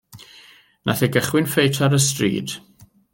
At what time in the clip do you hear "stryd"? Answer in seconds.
2.07-2.49